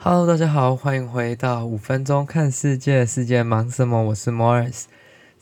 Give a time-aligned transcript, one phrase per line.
[0.00, 4.00] Hello，大家好，欢迎回到五分钟看世界，世界忙什么？
[4.00, 4.84] 我是 Morris。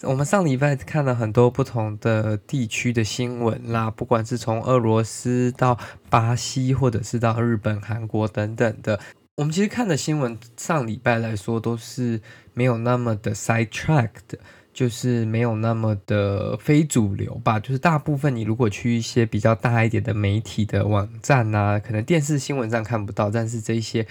[0.01, 8.99] 我们上礼拜看了很多不同的地区的新闻啦，不管是从俄罗斯到巴西，或者是到日本、韩国等等的。
[9.37, 12.19] 我们其实看的新闻，上礼拜来说都是
[12.54, 14.38] 没有那么的 side track 的，
[14.73, 17.61] 就是没有那么的非主流吧。
[17.61, 24.07] 就是大部分你如果去一些比较大一点的媒体的网站啊，可能电视新闻上看不到，但是这些。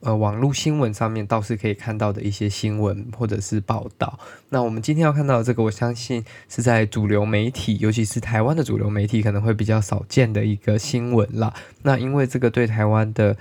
[0.00, 4.18] 呃，网络新闻上面倒是可以看到的一些新闻或者是报道。
[4.50, 11.52] 那我们今天要看到这个，我相信是在主流媒体，尤其是台湾的主流媒体可能会比较少见的一个新闻了。
[11.82, 13.36] 那因为这个对台湾的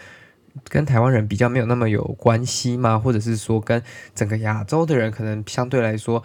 [0.68, 3.82] 跟台湾人比较没有那么有关系嘛，或者是说跟
[4.16, 6.24] 整个亚洲的人可能相对来说。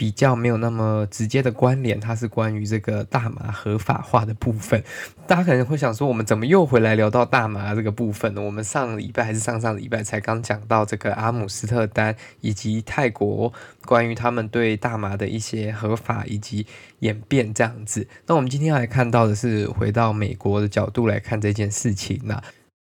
[0.00, 4.82] 比较没有那么直接的关联，它是关于这个大麻合法化的部分。
[5.26, 8.40] 大家可能会想说，我们怎么又回来聊到大麻这个部分呢？
[8.40, 13.52] 我们上礼拜还是上上礼拜才刚讲到这个阿姆斯特丹以及泰国
[13.84, 16.66] 关于他们对大麻的一些合法以及
[17.00, 18.08] 演变这样子。
[18.26, 22.40] 那我们今天要来看到的是回到美国的角度来看这件事情呢。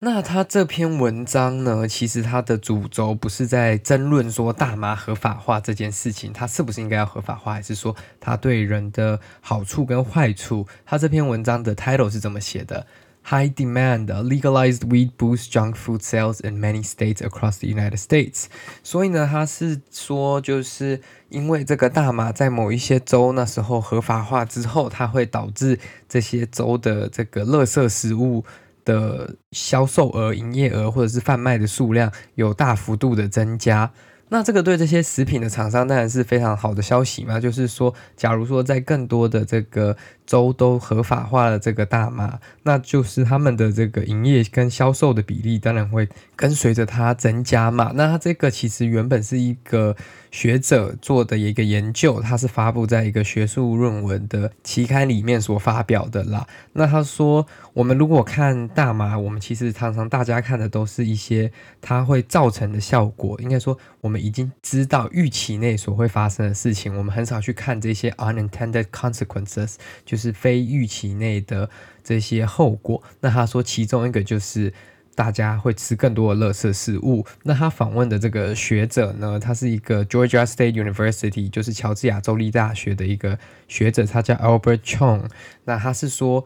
[0.05, 10.67] 那他这篇文章呢，其实他的主轴不是在争论说大麻合法化这件事情，它是不是应该要合法化，还是说它对人的好处跟坏处？
[10.85, 12.85] 他这篇文章的 title 是怎么写的
[13.23, 18.45] ？High demand legalized weed boosts junk food sales in many states across the United States。
[18.83, 28.45] 所以呢，他是说，就是因为这个大麻在某一些州那时候合法化之后，它会导致这些州的这个垃圾食物。
[28.85, 33.91] 的销售额、营业额或者是贩卖的数量有大幅度的增加，
[34.29, 37.39] 那这个对这些食品的厂商当然是非常好的消息嘛。
[37.39, 47.91] 就是说，假如说在更多的这个州都合法化了这个大麻，那就是他们的这个营业跟销售的比例当然会跟随着它增加嘛。
[47.95, 49.95] 那它这个其实原本是一个。
[50.31, 56.45] 学者做的一个研究，他是发布在一个学术论文的期刊里面所发表的啦。
[56.73, 61.49] 那他说，我们如果看大麻，我们其实常常大家看的都是一些
[61.79, 69.75] 它会造成的效果，应该说我们已经知道预期内所会发生的事情，我们很少去看这些 unintended consequences，
[70.05, 71.69] 就就是非预期内的
[72.03, 73.03] 这些后果。
[73.19, 74.71] 那他说，其中一个就是。
[75.17, 77.25] 大家会吃更多的垃圾食物。
[77.43, 83.39] 那他访问的这个学者呢，他是一个 Georgia State University，就是乔治亚州立大学的一个
[83.69, 85.29] 学者，他叫 Albert Chong。
[85.63, 86.43] 那他是说，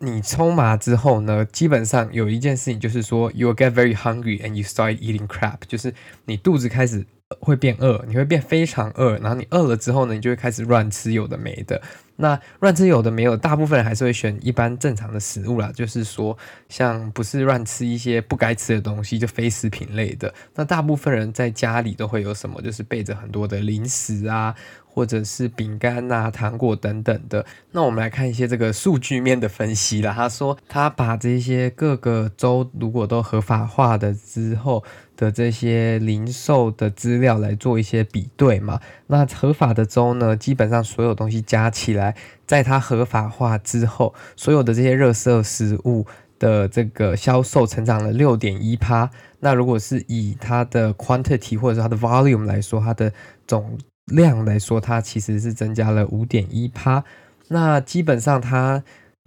[0.00, 5.94] 你抽麻之后呢，基本上有一件事情就是说，you will get very hungry and you start eating crap，就是
[6.26, 7.06] 你肚子开始
[7.40, 11.80] 会变饿，你会变非常饿，然后你饿了之后呢，你就会开始乱吃有的没的。
[12.16, 16.36] 那乱吃有的没有，大部分人还是会选一般正常的食物啦，就是说，
[16.68, 20.32] 像不是乱吃一些不该吃的东西，就非食品类的。
[20.54, 24.54] 那大部分人在家里都会有什么，就是备着很多的零食啊。
[24.94, 27.46] 或者是饼干呐、糖果等等的。
[27.70, 30.12] 那我们来看一些这个数据面的分析啦。
[30.14, 34.84] 他说，他把这些各个州如果都合法化的之后
[35.16, 38.78] 的这些零售的资料来做一些比对嘛。
[39.06, 42.14] 那合法的州呢，基本上所有东西加起来，
[42.46, 46.06] 在它合法化之后，所有的这些热色食物
[46.38, 49.10] 的这个销售成长了六点一趴。
[49.40, 53.12] 那如果是以它的 quantity 或者是它的 volume 来说，它的
[53.46, 53.76] 总
[54.06, 57.04] 量来说，它其实是增加了五点一趴。
[57.48, 58.82] 那基本上它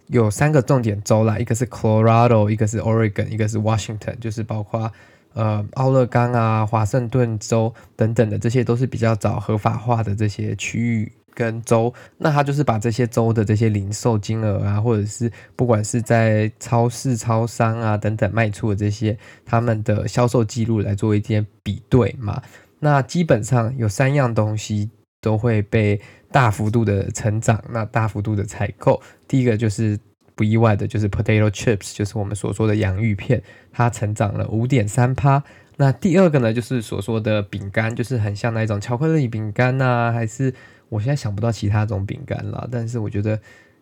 [0.07, 4.91] 有三个重点州啦，一个是 Colorado，一个是 Oregon，一个是 Washington，就是包括
[5.33, 11.93] 呃奥勒冈啊、华盛顿州等等的，这些都是比较早合法化的这些区域跟州。
[12.17, 22.41] 那它就是把这些州的这些零售金额啊，或者是不管是在超市、超商啊等等卖出的这些他们的销售记录来做一些比对嘛。
[22.79, 24.89] 那基本上有三样东西
[25.21, 25.99] 都会被
[26.31, 29.01] 大幅度的成长，那大幅度的采购。
[29.27, 29.99] 第一个就是
[30.35, 33.41] 不意外的，就是 potato chips，就是我们所说的洋芋片，
[33.71, 35.43] 它成长了五点三趴。
[35.77, 40.53] 那第二个呢，就是所说的饼干，就是很像那种巧克力饼干呐，还是
[40.89, 43.39] 我现在想不到其他种饼干了，但是我觉得。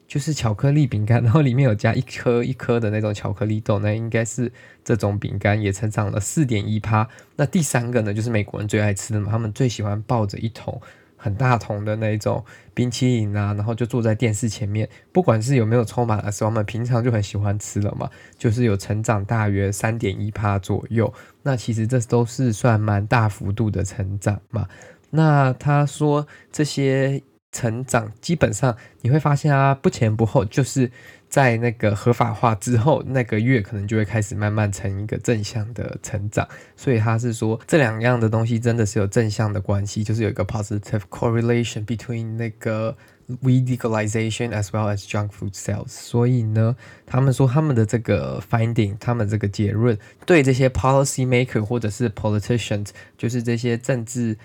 [0.08, 4.52] 就是巧克力饼干，然后里面有加一颗一颗的那种巧克力豆，那应该是
[4.84, 7.08] 这种饼干也成长了四点一趴。
[7.36, 10.80] 那第三个呢，就是美国人最爱吃的嘛，他们最喜欢抱着一桶
[11.18, 12.44] 很大桶的那种
[12.76, 18.08] 冰淇淋啊，然后就坐在电视前面，不管是有没有抽满的时候，我们平常就很喜欢吃了嘛，
[18.38, 21.12] 就是有成长大约三点一趴左右。
[21.42, 24.68] 那其实这都是算蛮大幅度的成长嘛。
[25.10, 27.24] 那他说这些。
[27.54, 30.92] 成长，基本上你会发现它不前不后，就是
[31.30, 36.46] 在那个合法化之后那个月，可能就会开始慢慢成一个正向的成长。
[36.76, 42.98] 所以他是说这两样的东西真的是有正向的关系，就是有一个 positive correlation between 那个
[43.42, 45.88] weed legalization as well as junk food sales。
[45.88, 54.38] 所以呢，他们说他们的这个 finding，他们这个结论对这些 policy maker 或者是 politicians，就是这些政治。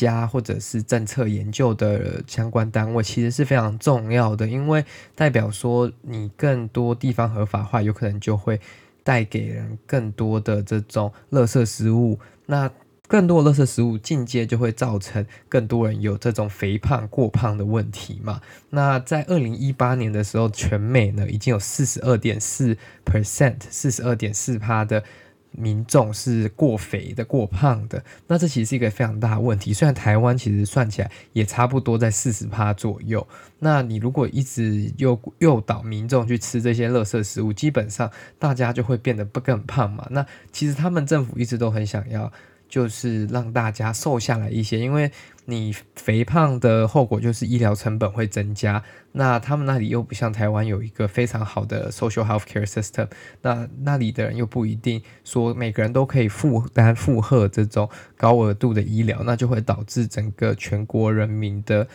[0.00, 4.82] 家或者是政策研究的相关单位，其实是非常重要的，因为
[5.14, 8.58] 代表说你更多地方合法化，有可能就会
[9.04, 12.18] 带给人更多的这种垃圾食物。
[12.46, 12.70] 那
[13.06, 18.40] 更多的垃圾食物进阶就会造成更多人有这种肥胖、过胖的问题嘛。
[18.70, 25.04] 那在二零一八年的时候，全美呢已经有四十二点四 percent，四十二点四趴的。
[25.52, 29.72] 民众是过肥的、过胖的，那这其实是一个非常大的问题。
[29.72, 33.26] 虽然台湾其实算起来也差不多在四十趴左右，
[33.58, 40.06] 那你如果一直诱诱导民众去吃这些垃圾食物，基本上大家就会变得不更胖嘛。
[40.10, 42.32] 那其实他们政府一直都很想要。
[42.70, 45.10] 就是让大家瘦下来一些，因为
[45.50, 48.82] 你肥胖的后果就是医疗成本会增加。
[49.12, 53.08] 那他们那里又不像台湾有一个非常好的 social health care system，
[53.42, 61.86] 那那里的人又不一定说每个人都可以负担负荷这种高额度的医疗，那就会导致整个全国人民的。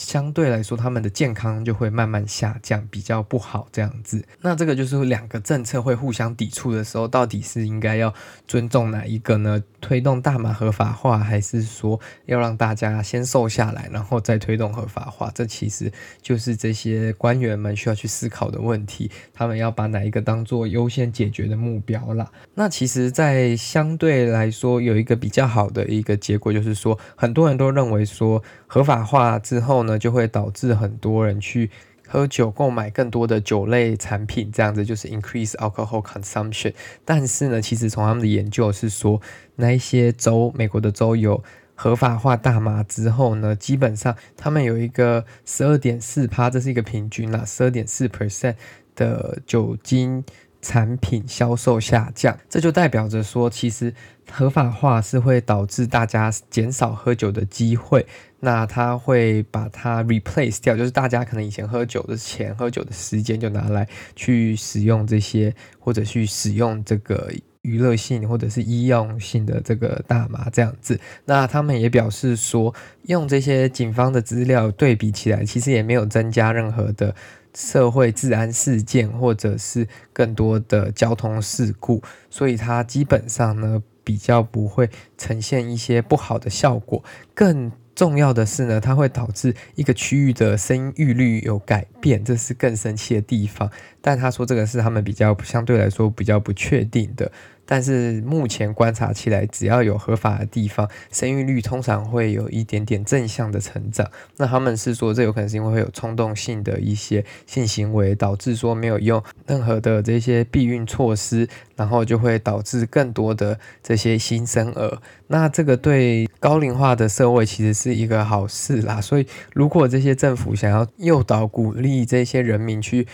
[0.00, 4.24] 相对来说，他们的健康就会慢慢下降，比较不好这样子。
[4.40, 8.12] 那这个就是两个政策会互相抵触的时候，到底是应该要
[8.48, 9.62] 尊重哪一个呢？
[9.78, 15.30] 推动大麻合法化，还是说要让大家先瘦下来，然后再推动合法化？
[15.34, 19.10] 这其实就是这些官员们需要去思考的问题。
[19.34, 22.30] 他们要把哪一个当做优先解决的目标啦？
[22.54, 29.89] 那其实，在相对来说，有一个比较好的一个结果，就是说，很多人都认为说，合法化之后呢。
[29.98, 31.70] 就会导致很多人去
[32.06, 36.74] 喝酒，购买更多的酒类产品，这样子就是 increase alcohol consumption。
[37.04, 39.20] 但是呢，其实从他们的研究是说，
[39.56, 41.42] 那一些州，美国的州有
[41.74, 48.56] 合法化大麻之后呢，基本上他们有一个十二点四趴，这是一个平均啦，十二点四 percent
[48.96, 50.24] 的酒精
[50.60, 52.38] 产品销售下降。
[52.48, 53.94] 这就代表着说，其实
[54.30, 58.06] 合法化是会导致大家减少喝酒的机会。
[58.42, 63.86] 那他会把它 replace 掉，就是大家可能以前喝酒的钱、喝酒的时间就拿来
[64.16, 67.30] 去使用这些，或者去使用这个
[67.62, 70.98] 娱乐性或者是医用性的这个大麻这样子。
[71.24, 77.14] 那他们也表示说，用这些警方的资料对比起来，其实也没有增加任何的
[77.54, 87.04] 社会治安事件，或者是更多的交通事故，所以它基本上呢，比较不会呈现一些不好的效果，
[87.34, 87.70] 更。
[88.00, 93.70] 重要的是呢，它会导致一个区域的生育率有改变，这是更神奇的地方。
[94.00, 97.30] 但他说这个是他们比较相对来说比较不确定的。
[97.66, 104.10] 但是目前观察起来，只要有合法的地方，生育率通常会有一点点正向的成长。
[104.38, 111.46] 那他们是说，这有可能是因为会有冲动性的一些性行为，导致说没有用任何的这些避孕措施，
[111.76, 114.98] 然后就会导致更多的这些新生儿。
[115.28, 119.00] 那这个对高龄化的社会其实是一个好事啦。
[119.00, 123.06] 所以，如果这些政府想要诱导、鼓励这些人民去。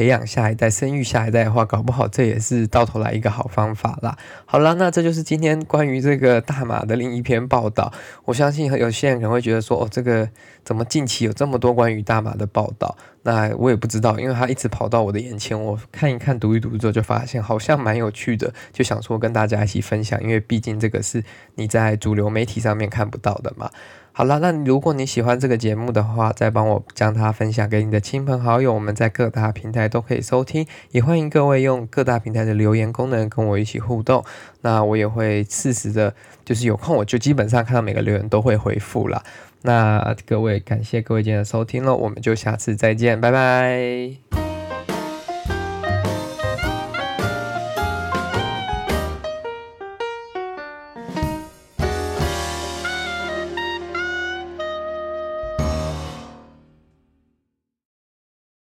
[0.00, 4.16] 培养下一代、生育下一代的话，搞不好这也是到头来一个好方法啦。
[4.46, 7.92] 好了，那这就是今天关于这个大马的另一篇报道。
[8.24, 10.26] 我相信有些人可能会觉得说，哦，这个
[10.64, 12.96] 怎么近期有这么多关于大马的报道？
[13.24, 21.22] 那我也不知道，因为他一直跑到我的眼前，我看一看、读一读之后，就发现好像蛮有趣的，就想说跟大家一起分享，因为毕竟这个是
[21.56, 23.70] 你在主流媒体上面看不到的嘛。
[24.12, 28.74] 好了，那如果你喜欢这个节目的话，再帮我将它分享给你的亲朋好友。
[28.74, 34.22] 我们在各大平台都可以收听，也欢迎各位用各大平台的留言功能跟我一起互动。
[34.62, 36.14] 那我也会适时的，
[36.44, 39.22] 就是有空我就基本上看到每个留言都会回复了。
[39.62, 44.29] 那各位感谢各位今天的收听喽，我们就下次再见，拜拜。